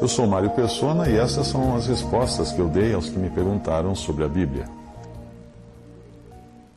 Eu 0.00 0.08
sou 0.08 0.26
Mário 0.26 0.50
Persona 0.50 1.08
e 1.08 1.16
essas 1.16 1.46
são 1.46 1.76
as 1.76 1.86
respostas 1.86 2.50
que 2.50 2.58
eu 2.58 2.68
dei 2.68 2.94
aos 2.94 3.08
que 3.08 3.18
me 3.18 3.30
perguntaram 3.30 3.94
sobre 3.94 4.24
a 4.24 4.28
Bíblia. 4.28 4.64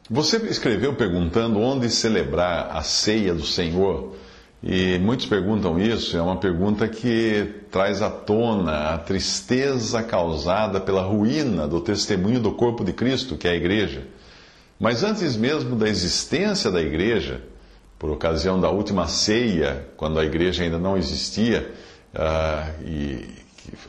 Você 0.10 0.38
escreveu 0.38 0.94
perguntando 0.96 1.60
onde 1.60 1.90
celebrar 1.90 2.70
a 2.76 2.84
ceia 2.84 3.34
do 3.34 3.46
Senhor, 3.46 4.14
e 4.62 5.00
muitos 5.00 5.26
perguntam 5.26 5.80
isso, 5.80 6.16
é 6.16 6.22
uma 6.22 6.38
pergunta 6.38 6.88
que 6.88 7.62
traz 7.72 8.02
à 8.02 8.10
tona 8.10 8.94
a 8.94 8.98
tristeza 8.98 10.04
causada 10.04 10.80
pela 10.80 11.02
ruína 11.02 11.68
do 11.68 11.82
testemunho 11.82 12.40
do 12.40 12.52
corpo 12.52 12.84
de 12.84 12.94
Cristo, 12.94 13.36
que 13.36 13.48
é 13.48 13.52
a 13.52 13.56
igreja. 13.56 14.04
Mas 14.80 15.04
antes 15.04 15.36
mesmo 15.36 15.76
da 15.76 15.90
existência 15.90 16.70
da 16.70 16.82
igreja, 16.82 17.42
por 18.04 18.12
ocasião 18.12 18.60
da 18.60 18.70
última 18.70 19.08
ceia, 19.08 19.88
quando 19.96 20.20
a 20.20 20.26
igreja 20.26 20.62
ainda 20.62 20.78
não 20.78 20.98
existia, 20.98 21.72
uh, 22.14 22.84
e 22.86 23.30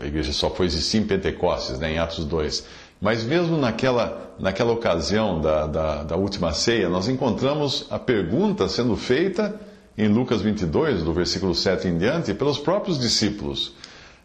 a 0.00 0.06
igreja 0.06 0.32
só 0.32 0.48
foi 0.50 0.66
existir 0.66 0.98
em 0.98 1.04
Pentecostes, 1.04 1.80
né, 1.80 1.94
em 1.94 1.98
Atos 1.98 2.24
2. 2.24 2.64
Mas 3.00 3.24
mesmo 3.24 3.56
naquela, 3.56 4.32
naquela 4.38 4.70
ocasião 4.70 5.40
da, 5.40 5.66
da, 5.66 6.02
da 6.04 6.16
última 6.16 6.52
ceia, 6.52 6.88
nós 6.88 7.08
encontramos 7.08 7.88
a 7.90 7.98
pergunta 7.98 8.68
sendo 8.68 8.94
feita 8.94 9.60
em 9.98 10.06
Lucas 10.06 10.40
22, 10.42 11.02
do 11.02 11.12
versículo 11.12 11.52
7 11.52 11.88
em 11.88 11.98
diante, 11.98 12.32
pelos 12.34 12.60
próprios 12.60 13.00
discípulos. 13.00 13.74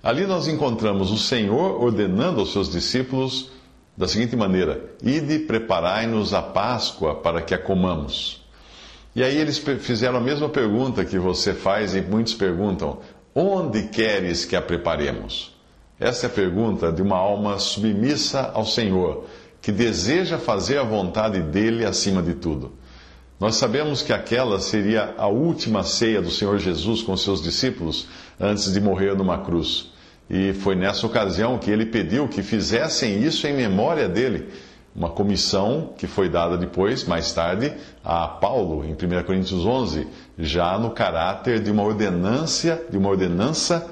Ali 0.03 0.27
nós 0.27 0.47
encontramos 0.47 1.09
o 1.09 1.17
Senhor 1.17 1.83
ordenando 1.83 2.41
aos 2.41 2.53
seus 2.53 2.71
discípulos 2.71 3.49
da 3.97 4.07
seguinte 4.07 4.35
maneira: 4.35 4.93
Ide, 5.01 5.39
preparai-nos 5.39 6.31
a 6.31 6.43
Páscoa 6.43 7.15
para 7.15 7.41
que 7.41 7.55
a 7.55 7.57
comamos. 7.57 8.47
E 9.15 9.23
aí 9.23 9.37
eles 9.37 9.57
fizeram 9.57 10.17
a 10.17 10.21
mesma 10.21 10.49
pergunta 10.49 11.03
que 11.03 11.17
você 11.17 11.53
faz 11.53 11.95
e 11.95 12.01
muitos 12.01 12.33
perguntam: 12.33 12.99
Onde 13.33 13.83
queres 13.87 14.45
que 14.45 14.55
a 14.55 14.61
preparemos? 14.61 15.55
Essa 15.99 16.27
é 16.27 16.29
a 16.29 16.33
pergunta 16.33 16.91
de 16.91 17.01
uma 17.01 17.17
alma 17.17 17.59
submissa 17.59 18.51
ao 18.53 18.65
Senhor, 18.65 19.25
que 19.61 19.71
deseja 19.71 20.37
fazer 20.37 20.77
a 20.77 20.83
vontade 20.83 21.41
dele 21.41 21.85
acima 21.85 22.21
de 22.21 22.35
tudo. 22.35 22.71
Nós 23.39 23.55
sabemos 23.55 24.01
que 24.01 24.11
aquela 24.11 24.59
seria 24.59 25.13
a 25.17 25.27
última 25.27 25.83
ceia 25.83 26.21
do 26.21 26.29
Senhor 26.29 26.57
Jesus 26.59 27.01
com 27.01 27.15
seus 27.15 27.41
discípulos 27.41 28.07
antes 28.39 28.71
de 28.71 28.81
morrer 28.81 29.15
numa 29.15 29.37
cruz. 29.37 29.91
E 30.29 30.53
foi 30.53 30.75
nessa 30.75 31.07
ocasião 31.07 31.57
que 31.57 31.71
ele 31.71 31.85
pediu 31.85 32.27
que 32.27 32.43
fizessem 32.43 33.23
isso 33.23 33.47
em 33.47 33.53
memória 33.53 34.07
dele. 34.07 34.49
Uma 34.99 35.09
comissão 35.09 35.93
que 35.97 36.05
foi 36.05 36.27
dada 36.27 36.57
depois, 36.57 37.05
mais 37.05 37.31
tarde, 37.31 37.73
a 38.03 38.27
Paulo, 38.27 38.83
em 38.83 38.91
1 38.91 39.23
Coríntios 39.23 39.65
11, 39.65 40.05
já 40.37 40.77
no 40.77 40.91
caráter 40.91 41.63
de 41.63 41.71
uma 41.71 41.83
ordenância, 41.83 42.83
de 42.89 42.97
uma 42.97 43.07
ordenança 43.07 43.89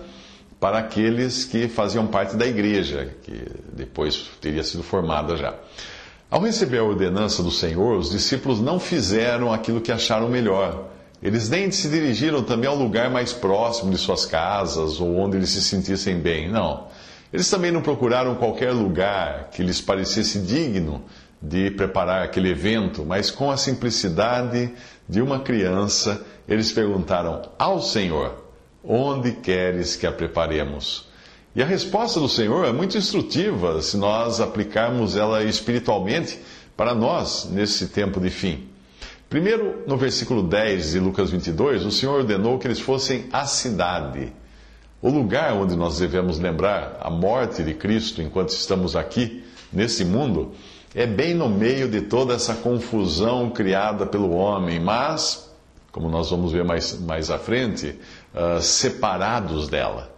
para 0.59 0.80
aqueles 0.80 1.45
que 1.45 1.69
faziam 1.69 2.05
parte 2.08 2.35
da 2.35 2.45
igreja, 2.45 3.16
que 3.23 3.41
depois 3.72 4.31
teria 4.41 4.66
sido 4.66 4.83
formada 4.83 5.38
já. 5.38 5.55
Ao 6.30 6.41
receber 6.41 6.80
a 6.80 6.83
ordenança 6.83 7.41
do 7.41 7.52
Senhor, 7.52 7.97
os 7.97 8.09
discípulos 8.09 8.59
não 8.59 8.78
fizeram 8.78 9.53
aquilo 9.53 9.80
que 9.80 9.94
acharam 9.94 10.28
melhor 10.28 10.89
eles 11.22 11.50
nem 11.50 11.72
se 11.72 11.89
dirigiram 11.89 12.44
também 12.44 12.69
ao 12.69 12.75
lugar 12.75 13.09
mais 13.09 13.33
próximo 13.33 13.91
de 13.91 13.97
suas 13.97 14.25
casas 14.25 15.02
ou 15.02 15.17
onde 15.17 15.38
eles 15.38 15.50
se 15.50 15.61
sentissem 15.61 16.19
bem, 16.19 16.50
não. 16.50 16.88
Eles 17.31 17.50
também 17.50 17.72
não 17.72 17.81
procuraram 17.81 18.36
qualquer 18.36 18.72
lugar 18.72 19.50
que 19.52 19.61
lhes 19.61 19.81
parecesse 19.81 20.39
digno 20.39 21.03
de 21.42 21.69
preparar 21.72 22.23
aquele 22.23 22.50
evento, 22.50 23.06
mas 23.06 23.30
com 23.30 23.52
a 23.52 23.58
simplicidade 23.58 24.72
de 25.08 25.22
uma 25.22 25.39
criança, 25.39 26.25
eles 26.47 26.72
perguntaram 26.72 27.42
ao 27.59 27.81
Senhor: 27.81 28.44
Onde 28.84 29.34
queres 29.34 29.95
que 29.95 30.08
a 30.08 30.11
preparemos? 30.11 31.08
E 31.56 31.61
a 31.61 31.66
resposta 31.66 32.19
do 32.19 32.30
Senhor 32.30 32.66
é 32.66 32.72
muito 32.72 32.97
instrutiva 32.97 33.81
se 33.81 33.97
nós 33.97 34.39
aplicarmos 34.39 35.16
ela 35.16 35.44
espiritualmente 35.44 36.39
para 36.75 36.94
nós 36.94 37.50
nesse 37.51 37.88
tempo 37.88 38.19
de 38.19 38.30
fim. 38.30 38.69
Primeiro, 39.30 39.84
no 39.88 39.97
versículo 39.97 40.44
10 40.44 40.91
de 40.91 41.00
Lucas 41.00 41.31
22, 41.31 41.84
o 41.84 41.91
Senhor 41.91 42.19
ordenou 42.19 42.57
que 42.57 42.68
eles 42.68 42.80
fossem 42.80 43.25
à 43.34 43.46
cidade. 43.46 44.31
O 45.00 45.09
lugar 45.09 45.53
onde 45.53 45.75
nós 45.75 46.00
devemos 46.00 46.40
lembrar 46.40 46.97
a 47.00 47.09
morte 47.09 47.63
de 47.63 47.75
Cristo 47.75 48.19
enquanto 48.19 48.50
estamos 48.50 48.96
aqui, 48.96 49.44
nesse 49.72 50.03
mundo, 50.03 50.53
é 50.96 51.06
bem 51.06 51.35
no 51.35 51.47
meio 51.47 51.88
de 51.88 52.02
toda 52.02 52.34
essa 52.34 52.56
confusão 52.56 53.52
criada 53.52 54.07
pelo 54.07 54.31
homem, 54.31 54.80
mas, 54.80 55.53
como 55.91 56.09
nós 56.09 56.31
vamos 56.31 56.52
ver 56.52 56.63
mais, 56.63 57.00
mais 57.00 57.30
à 57.30 57.38
frente, 57.38 58.00
uh, 58.34 58.59
separados 58.59 59.68
dela. 59.68 60.09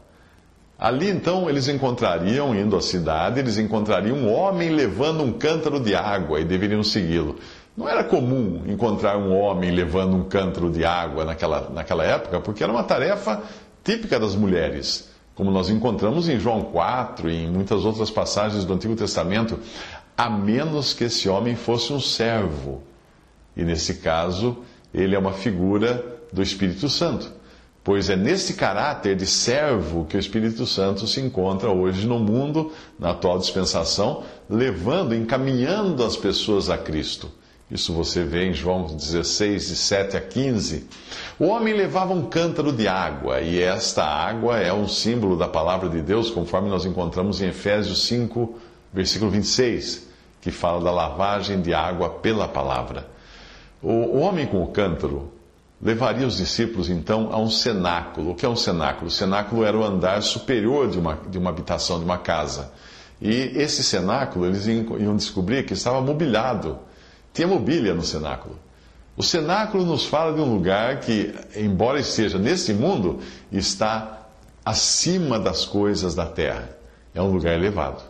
Ali 0.78 1.09
então 1.09 1.50
eles 1.50 1.68
encontrariam, 1.68 2.56
indo 2.56 2.78
à 2.78 2.81
cidade, 2.81 3.41
eles 3.41 3.57
encontrariam 3.57 4.16
um 4.16 4.34
homem 4.34 4.69
levando 4.69 5.22
um 5.22 5.34
cântaro 5.34 5.78
de 5.78 5.94
água 5.94 6.39
e 6.39 6.45
deveriam 6.45 6.81
segui-lo. 6.85 7.35
Não 7.75 7.88
era 7.88 8.01
comum 8.01 8.63
encontrar 8.66 9.18
um 9.18 9.38
homem 9.38 9.72
levando 9.72 10.16
um 10.16 10.23
cântaro 10.23 10.72
de 10.72 10.85
água 10.85 11.25
naquela, 11.25 11.69
naquela 11.69 12.06
época, 12.06 12.39
porque 12.39 12.63
era 12.63 12.72
uma 12.72 12.84
tarefa 12.84 13.44
típica 13.89 14.19
das 14.19 14.35
mulheres, 14.35 15.09
como 15.33 15.50
nós 15.50 15.67
encontramos 15.67 16.29
em 16.29 16.39
João 16.39 16.61
4 16.61 17.27
e 17.27 17.45
em 17.45 17.50
muitas 17.50 17.85
outras 17.85 18.11
passagens 18.11 18.63
do 18.63 18.72
Antigo 18.72 18.95
Testamento, 18.95 19.57
a 20.16 20.29
menos 20.29 20.94
que 20.94 21.05
esse 21.05 21.27
homem 21.27 21.55
fosse 21.55 21.91
um 21.91 22.00
servo. 22.00 22.83
E 23.57 23.63
nesse 23.63 23.95
caso, 23.95 24.59
ele 24.94 25.16
é 25.16 25.19
uma 25.19 25.33
figura 25.33 26.19
do 26.31 26.44
Espírito 26.44 26.88
Santo, 26.88 27.31
pois 27.83 28.11
é 28.11 28.16
nesse 28.16 28.53
caráter 28.53 29.16
de 29.16 29.25
servo 29.25 30.06
que 30.06 30.16
o 30.16 30.19
Espírito 30.19 30.67
Santo 30.67 31.07
se 31.07 31.19
encontra 31.19 31.71
hoje 31.71 32.06
no 32.06 32.19
mundo, 32.19 32.71
na 33.00 33.09
atual 33.09 33.39
dispensação, 33.39 34.23
levando, 34.47 35.16
encaminhando 35.16 36.06
as 36.06 36.16
pessoas 36.16 36.69
a 36.69 36.77
Cristo. 36.77 37.31
Isso 37.72 37.94
você 37.94 38.24
vê 38.24 38.46
em 38.46 38.53
João 38.53 38.84
16, 38.88 39.68
de 39.68 39.75
7 39.75 40.18
a 40.18 40.22
15. 40.22 40.88
O 41.38 41.46
homem 41.46 41.75
levava 41.75 42.13
um 42.13 42.25
cântaro 42.25 42.72
de 42.72 42.88
água, 42.88 43.41
e 43.41 43.62
esta 43.62 44.03
água 44.03 44.57
é 44.57 44.74
um 44.74 44.88
símbolo 44.88 45.38
da 45.38 45.47
palavra 45.47 45.88
de 45.88 46.02
Deus, 46.02 46.31
conforme 46.31 46.68
nós 46.68 46.85
encontramos 46.85 47.41
em 47.41 47.50
Efésios 47.50 48.07
5, 48.07 48.57
versículo 48.91 49.30
26, 49.30 50.07
que 50.41 50.50
fala 50.50 50.84
da 50.84 50.90
lavagem 50.90 51.62
de 51.62 51.72
água 51.72 52.09
pela 52.09 52.47
palavra. 52.47 53.07
O, 53.84 54.18
homem 54.18 54.47
com 54.47 54.63
o 54.63 54.68
cântaro 54.68 55.31
levaria 55.80 56.25
os 56.25 56.38
discípulos 56.38 56.90
então 56.90 57.30
a 57.31 57.38
um 57.38 57.51
cenáculo. 57.51 58.31
O 58.31 58.36
que 58.36 58.46
é 58.46 58.50
um 58.50 58.56
cenáculo? 58.56 59.07
O 59.07 59.12
cenáculo 59.12 59.63
era 59.63 59.78
o 59.78 59.84
andar 59.84 60.24
superior 60.24 60.90
de 60.90 60.97
uma, 60.97 61.19
de 61.30 61.38
uma 61.38 61.51
habitação, 61.51 62.00
de 62.00 62.03
uma 62.03 62.18
casa. 62.18 62.72
E 63.22 63.31
esse 63.56 63.84
cenáculo 63.84 64.47
eles 64.47 64.66
iam 64.66 65.16
descobrir 65.16 65.66
que 65.66 65.74
estava 65.74 66.01
mobiliado 66.01 66.80
tinha 67.34 67.47
mobília 67.47 67.94
no 67.94 68.03
cenáculo. 68.03 68.57
O 69.16 69.23
cenáculo 69.23 69.85
nos 69.85 70.06
fala 70.06 70.34
de 70.34 70.40
um 70.40 70.53
lugar 70.53 71.01
que, 71.01 71.34
embora 71.56 72.00
esteja 72.00 72.38
nesse 72.38 72.73
mundo, 72.73 73.19
está 73.51 74.28
acima 74.63 75.39
das 75.39 75.66
coisas 75.66 76.16
da 76.16 76.25
terra. 76.25 76.69
É 77.13 77.22
um 77.22 77.31
lugar 77.31 77.53
elevado. 77.53 78.01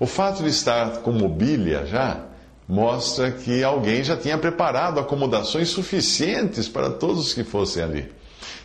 O 0.00 0.06
fato 0.06 0.42
de 0.42 0.48
estar 0.48 0.98
com 1.02 1.12
mobília 1.12 1.86
já 1.86 2.24
mostra 2.66 3.30
que 3.30 3.62
alguém 3.62 4.02
já 4.02 4.16
tinha 4.16 4.36
preparado 4.36 4.98
acomodações 4.98 5.68
suficientes 5.68 6.68
para 6.68 6.90
todos 6.90 7.28
os 7.28 7.34
que 7.34 7.44
fossem 7.44 7.82
ali. 7.82 8.12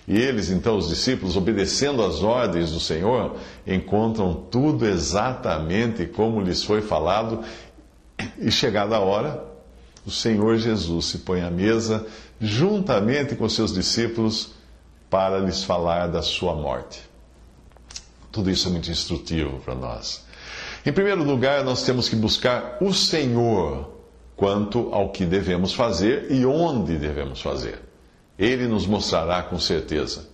E 0.08 0.18
eles, 0.18 0.50
então, 0.50 0.76
os 0.76 0.90
discípulos, 0.90 1.38
obedecendo 1.38 2.04
às 2.04 2.24
ordens 2.24 2.72
do 2.72 2.80
Senhor, 2.80 3.36
encontram 3.68 4.34
tudo 4.34 4.88
exatamente 4.88 6.08
como 6.08 6.42
lhes 6.42 6.64
foi 6.64 6.82
falado, 6.82 7.44
e 8.40 8.50
chegada 8.52 8.96
a 8.96 9.00
hora, 9.00 9.44
o 10.06 10.12
Senhor 10.12 10.58
Jesus 10.58 11.06
se 11.06 11.20
põe 11.20 11.42
à 11.42 11.50
mesa 11.50 12.06
juntamente 12.40 13.36
com 13.36 13.48
seus 13.50 13.74
discípulos 13.74 14.52
para 15.10 15.40
lhes 15.40 15.64
falar 15.64 16.08
da 16.08 16.22
sua 16.22 16.56
morte. 16.56 17.02
Tudo 18.32 18.50
isso 18.50 18.68
é 18.68 18.72
muito 18.72 18.90
instrutivo 18.92 19.60
para 19.60 19.76
nós. 19.76 20.24
Em 20.86 20.92
primeiro 20.92 21.24
lugar, 21.24 21.64
nós 21.64 21.84
temos 21.84 22.08
que 22.08 22.16
buscar 22.16 22.78
o 22.80 22.94
Senhor 22.94 23.92
quanto 24.36 24.94
ao 24.94 25.10
que 25.10 25.26
devemos 25.26 25.74
fazer 25.74 26.32
e 26.32 26.46
onde 26.46 26.98
devemos 26.98 27.42
fazer. 27.42 27.82
Ele 28.38 28.68
nos 28.68 28.88
mostrará 28.88 29.44
com 29.44 29.60
certeza. 29.60 30.30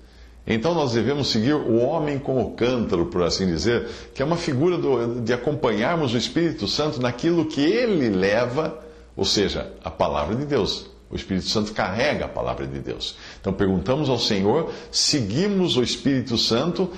Então 0.46 0.76
nós 0.76 0.92
devemos 0.94 1.30
seguir 1.30 1.56
o 1.56 1.78
homem 1.78 2.20
com 2.20 2.40
o 2.40 2.52
cântaro, 2.52 3.08
por 3.08 3.24
assim 3.24 3.48
dizer, 3.48 3.88
que 4.14 4.22
é 4.22 4.26
uma 4.26 4.38
figura 4.38 4.78
do, 4.78 5.22
de 5.22 5.34
acompanharmos 5.34 6.14
o 6.14 6.18
Espírito 6.18 6.68
Santo 6.68 7.02
naquilo 7.02 7.46
que 7.46 7.62
ele 7.62 8.10
leva 8.10 8.85
ou 9.16 9.26
seja, 9.26 9.72
a 9.84 9.90
palavra 9.90 10.36
de 10.36 10.46
Deus. 10.46 10.88
O 11.10 11.16
Espírito 11.16 11.48
Santo 11.48 11.72
carrega 11.74 12.26
a 12.26 12.28
palavra 12.28 12.66
de 12.66 12.80
Deus. 12.80 13.16
Então 13.40 13.54
perguntamos 13.54 14.10
ao 14.10 14.20
Senhor, 14.20 14.72
seguimos 14.92 15.78
o 15.78 15.84
Espírito 15.84 16.38
Santo 16.38 16.92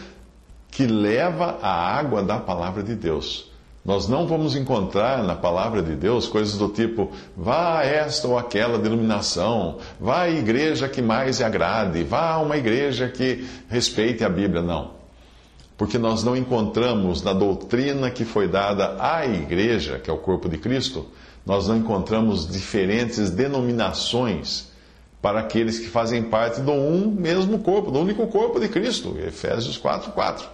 que 0.71 0.87
leva 0.87 1.59
a 1.61 1.97
água 1.97 2.23
da 2.23 2.37
palavra 2.37 2.83
de 2.83 2.95
Deus. 2.95 3.51
Nós 3.87 4.07
não 4.07 4.27
vamos 4.27 4.55
encontrar 4.55 5.23
na 5.23 5.33
palavra 5.33 5.81
de 5.81 5.95
Deus 5.95 6.27
coisas 6.27 6.57
do 6.57 6.67
tipo, 6.67 7.09
vá 7.37 7.79
a 7.79 7.85
esta 7.85 8.27
ou 8.27 8.37
aquela 8.37 8.77
denominação, 8.77 9.77
vá 9.97 10.23
à 10.23 10.29
igreja 10.29 10.89
que 10.89 11.01
mais 11.01 11.41
agrade, 11.41 12.03
vá 12.03 12.31
a 12.31 12.39
uma 12.39 12.57
igreja 12.57 13.07
que 13.07 13.47
respeite 13.69 14.25
a 14.25 14.29
Bíblia. 14.29 14.61
Não. 14.61 14.91
Porque 15.77 15.97
nós 15.97 16.21
não 16.21 16.35
encontramos 16.35 17.21
na 17.21 17.31
doutrina 17.31 18.11
que 18.11 18.25
foi 18.25 18.47
dada 18.47 18.97
à 18.99 19.25
igreja, 19.25 19.99
que 19.99 20.09
é 20.09 20.13
o 20.13 20.17
corpo 20.17 20.49
de 20.49 20.57
Cristo, 20.57 21.05
nós 21.47 21.65
não 21.65 21.77
encontramos 21.77 22.45
diferentes 22.45 23.29
denominações 23.29 24.67
para 25.21 25.39
aqueles 25.39 25.79
que 25.79 25.87
fazem 25.87 26.21
parte 26.21 26.59
do 26.59 26.73
um 26.73 27.09
mesmo 27.09 27.59
corpo, 27.59 27.89
do 27.89 27.99
único 27.99 28.27
corpo 28.27 28.59
de 28.59 28.67
Cristo. 28.67 29.17
Efésios 29.17 29.77
4, 29.77 30.11
4. 30.11 30.45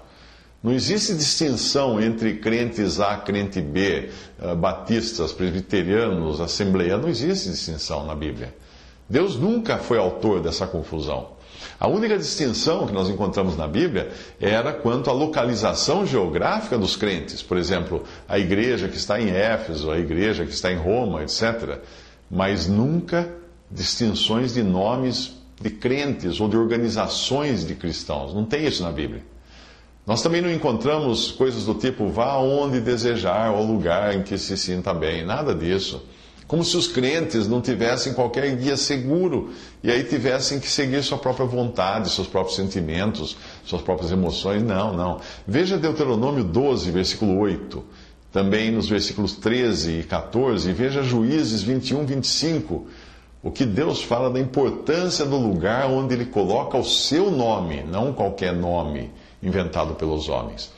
Não 0.61 0.71
existe 0.71 1.15
distinção 1.15 1.99
entre 1.99 2.35
crentes 2.35 2.99
A, 2.99 3.17
crente 3.17 3.59
B, 3.59 4.11
eh, 4.39 4.55
batistas, 4.55 5.33
presbiterianos, 5.33 6.39
assembleianos. 6.39 7.01
Não 7.01 7.09
existe 7.09 7.49
distinção 7.49 8.05
na 8.05 8.13
Bíblia. 8.13 8.53
Deus 9.09 9.35
nunca 9.35 9.79
foi 9.79 9.97
autor 9.97 10.41
dessa 10.41 10.67
confusão. 10.67 11.31
A 11.79 11.88
única 11.88 12.17
distinção 12.17 12.88
que 12.88 12.94
nós 12.94 13.09
encontramos 13.09 13.57
na 13.57 13.67
Bíblia 13.67 14.11
era 14.39 14.71
quanto 14.71 15.09
à 15.09 15.13
localização 15.13 16.05
geográfica 16.05 16.77
dos 16.77 16.95
crentes. 16.95 17.41
Por 17.41 17.57
exemplo, 17.57 18.03
a 18.27 18.39
igreja 18.39 18.88
que 18.88 18.97
está 18.97 19.19
em 19.19 19.29
Éfeso, 19.29 19.91
a 19.91 19.97
igreja 19.97 20.45
que 20.45 20.53
está 20.53 20.71
em 20.71 20.77
Roma, 20.77 21.23
etc. 21.23 21.79
Mas 22.29 22.67
nunca 22.67 23.29
distinções 23.69 24.53
de 24.53 24.63
nomes 24.63 25.33
de 25.59 25.69
crentes 25.69 26.39
ou 26.39 26.50
de 26.50 26.57
organizações 26.57 27.65
de 27.65 27.75
cristãos. 27.75 28.33
Não 28.33 28.45
tem 28.45 28.65
isso 28.65 28.83
na 28.83 28.91
Bíblia. 28.91 29.23
Nós 30.05 30.21
também 30.21 30.41
não 30.41 30.51
encontramos 30.51 31.31
coisas 31.31 31.65
do 31.65 31.73
tipo 31.75 32.09
vá 32.09 32.35
onde 32.35 32.81
desejar 32.81 33.51
ou 33.51 33.65
lugar 33.65 34.13
em 34.13 34.21
que 34.21 34.38
se 34.38 34.57
sinta 34.57 34.94
bem, 34.94 35.25
nada 35.25 35.55
disso. 35.55 36.05
Como 36.47 36.63
se 36.63 36.75
os 36.75 36.87
crentes 36.87 37.47
não 37.47 37.61
tivessem 37.61 38.13
qualquer 38.13 38.55
guia 38.55 38.75
seguro 38.75 39.51
e 39.81 39.89
aí 39.89 40.03
tivessem 40.03 40.59
que 40.59 40.67
seguir 40.67 41.01
sua 41.03 41.17
própria 41.17 41.45
vontade, 41.45 42.09
seus 42.09 42.27
próprios 42.27 42.55
sentimentos, 42.55 43.37
suas 43.65 43.81
próprias 43.81 44.11
emoções. 44.11 44.61
Não, 44.61 44.93
não. 44.93 45.19
Veja 45.47 45.77
Deuteronômio 45.77 46.43
12, 46.43 46.91
versículo 46.91 47.39
8. 47.39 47.83
Também 48.31 48.71
nos 48.71 48.89
versículos 48.89 49.33
13 49.33 49.99
e 49.99 50.03
14. 50.03 50.69
E 50.69 50.73
veja 50.73 51.01
Juízes 51.01 51.61
21, 51.61 52.05
25. 52.05 52.87
O 53.41 53.51
que 53.51 53.65
Deus 53.65 54.01
fala 54.01 54.29
da 54.29 54.39
importância 54.39 55.25
do 55.25 55.37
lugar 55.37 55.87
onde 55.87 56.13
Ele 56.13 56.25
coloca 56.25 56.77
o 56.77 56.83
seu 56.83 57.29
nome, 57.29 57.83
não 57.83 58.13
qualquer 58.13 58.53
nome 58.53 59.11
inventado 59.41 59.95
pelos 59.95 60.29
homens. 60.29 60.71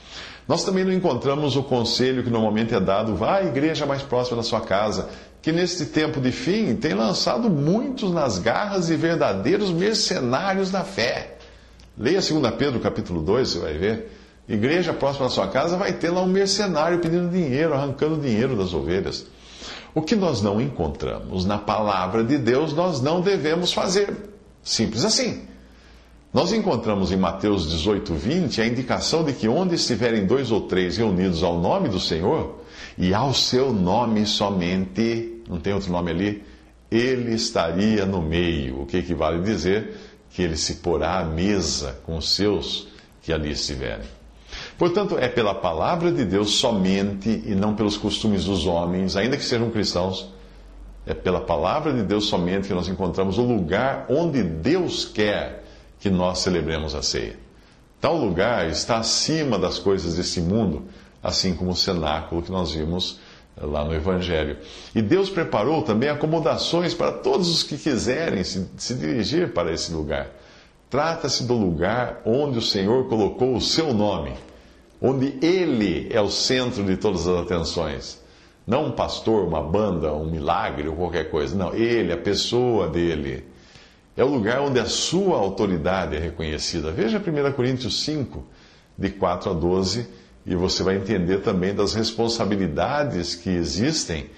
Nós 0.47 0.63
também 0.63 0.83
não 0.83 0.91
encontramos 0.91 1.55
o 1.55 1.63
conselho 1.63 2.23
que 2.23 2.29
normalmente 2.29 2.73
é 2.73 2.79
dado, 2.79 3.15
vá 3.15 3.37
à 3.37 3.43
igreja 3.43 3.85
mais 3.85 4.03
próxima 4.03 4.37
da 4.37 4.43
sua 4.43 4.61
casa, 4.61 5.09
que 5.45 5.51
neste 5.51 5.85
tempo 5.85 6.19
de 6.19 6.31
fim 6.31 6.75
tem 6.75 6.95
lançado 6.95 7.51
muitos 7.51 8.11
nas 8.11 8.39
garras 8.39 8.87
de 8.87 8.95
verdadeiros 8.95 9.69
mercenários 9.69 10.71
da 10.71 10.83
fé. 10.83 11.37
Leia 11.95 12.19
2 12.19 12.55
Pedro 12.57 12.79
capítulo 12.79 13.21
2, 13.21 13.49
você 13.49 13.59
vai 13.59 13.77
ver. 13.77 14.11
Igreja 14.49 14.91
próxima 14.91 15.27
da 15.27 15.31
sua 15.31 15.47
casa 15.47 15.77
vai 15.77 15.93
ter 15.93 16.09
lá 16.09 16.23
um 16.23 16.27
mercenário 16.27 16.97
pedindo 16.97 17.29
dinheiro, 17.29 17.75
arrancando 17.75 18.17
dinheiro 18.17 18.55
das 18.55 18.73
ovelhas. 18.73 19.27
O 19.93 20.01
que 20.01 20.15
nós 20.15 20.41
não 20.41 20.59
encontramos 20.59 21.45
na 21.45 21.59
palavra 21.59 22.23
de 22.23 22.39
Deus, 22.39 22.73
nós 22.73 22.99
não 22.99 23.21
devemos 23.21 23.71
fazer. 23.71 24.17
Simples 24.63 25.05
assim. 25.05 25.43
Nós 26.33 26.51
encontramos 26.53 27.11
em 27.11 27.17
Mateus 27.17 27.69
18, 27.69 28.15
20 28.15 28.61
a 28.61 28.65
indicação 28.65 29.23
de 29.23 29.31
que 29.31 29.47
onde 29.47 29.75
estiverem 29.75 30.25
dois 30.25 30.49
ou 30.51 30.61
três 30.61 30.97
reunidos 30.97 31.43
ao 31.43 31.59
nome 31.59 31.87
do 31.87 31.99
Senhor, 31.99 32.65
e 32.97 33.13
ao 33.13 33.33
seu 33.33 33.71
nome 33.71 34.25
somente, 34.25 35.34
não 35.47 35.59
tem 35.59 35.73
outro 35.73 35.91
nome 35.91 36.11
ali, 36.11 36.43
ele 36.89 37.33
estaria 37.33 38.05
no 38.05 38.21
meio, 38.21 38.81
o 38.81 38.85
que 38.85 38.97
equivale 38.97 39.39
a 39.39 39.41
dizer 39.41 39.97
que 40.29 40.41
ele 40.41 40.57
se 40.57 40.75
porá 40.75 41.19
à 41.19 41.25
mesa 41.25 41.99
com 42.05 42.17
os 42.17 42.29
seus 42.29 42.87
que 43.21 43.31
ali 43.31 43.51
estiverem. 43.51 44.05
Portanto, 44.77 45.17
é 45.17 45.27
pela 45.27 45.55
palavra 45.55 46.11
de 46.11 46.25
Deus 46.25 46.55
somente 46.55 47.41
e 47.45 47.55
não 47.55 47.75
pelos 47.75 47.97
costumes 47.97 48.45
dos 48.45 48.65
homens, 48.65 49.15
ainda 49.15 49.37
que 49.37 49.43
sejam 49.43 49.69
cristãos, 49.69 50.29
é 51.05 51.13
pela 51.13 51.41
palavra 51.41 51.93
de 51.93 52.03
Deus 52.03 52.25
somente 52.25 52.67
que 52.67 52.73
nós 52.73 52.87
encontramos 52.87 53.37
o 53.37 53.43
lugar 53.43 54.05
onde 54.09 54.43
Deus 54.43 55.05
quer 55.05 55.63
que 55.99 56.09
nós 56.09 56.39
celebremos 56.39 56.95
a 56.95 57.01
ceia. 57.01 57.37
Tal 58.01 58.17
lugar 58.17 58.69
está 58.69 58.97
acima 58.97 59.57
das 59.57 59.79
coisas 59.79 60.15
desse 60.15 60.41
mundo, 60.41 60.83
assim 61.23 61.55
como 61.55 61.71
o 61.71 61.75
cenáculo 61.75 62.41
que 62.41 62.51
nós 62.51 62.71
vimos 62.71 63.19
lá 63.61 63.83
no 63.83 63.93
Evangelho. 63.93 64.57
E 64.93 65.01
Deus 65.01 65.29
preparou 65.29 65.81
também 65.81 66.09
acomodações 66.09 66.93
para 66.93 67.11
todos 67.11 67.49
os 67.49 67.63
que 67.63 67.77
quiserem 67.77 68.43
se, 68.43 68.69
se 68.77 68.93
dirigir 68.95 69.53
para 69.53 69.71
esse 69.71 69.93
lugar. 69.93 70.29
Trata-se 70.89 71.43
do 71.43 71.53
lugar 71.55 72.21
onde 72.25 72.57
o 72.57 72.61
Senhor 72.61 73.07
colocou 73.07 73.55
o 73.55 73.61
seu 73.61 73.93
nome, 73.93 74.33
onde 75.01 75.37
Ele 75.41 76.07
é 76.11 76.21
o 76.21 76.29
centro 76.29 76.83
de 76.83 76.97
todas 76.97 77.27
as 77.27 77.41
atenções. 77.41 78.23
Não 78.67 78.87
um 78.87 78.91
pastor, 78.91 79.47
uma 79.47 79.61
banda, 79.61 80.13
um 80.13 80.25
milagre 80.25 80.87
ou 80.87 80.95
qualquer 80.95 81.29
coisa. 81.29 81.55
Não, 81.55 81.73
Ele, 81.73 82.11
a 82.11 82.17
pessoa 82.17 82.87
dele. 82.87 83.45
É 84.17 84.23
o 84.23 84.27
lugar 84.27 84.61
onde 84.61 84.79
a 84.79 84.85
sua 84.85 85.37
autoridade 85.37 86.15
é 86.15 86.19
reconhecida. 86.19 86.91
Veja 86.91 87.19
1 87.19 87.51
Coríntios 87.51 88.03
5, 88.03 88.43
de 88.97 89.09
4 89.09 89.51
a 89.51 89.53
12, 89.53 90.07
e 90.45 90.55
você 90.55 90.83
vai 90.83 90.97
entender 90.97 91.39
também 91.39 91.73
das 91.73 91.93
responsabilidades 91.93 93.35
que 93.35 93.49
existem 93.49 94.29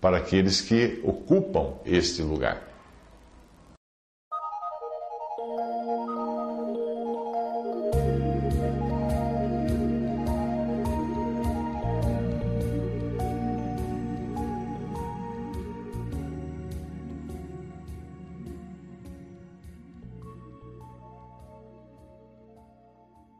para 0.00 0.18
aqueles 0.18 0.60
que 0.60 1.00
ocupam 1.02 1.74
este 1.86 2.22
lugar. 2.22 2.73